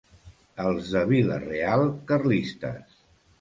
Els 0.63 0.87
de 0.95 1.03
Vila-real, 1.11 1.85
carlistes. 2.13 2.99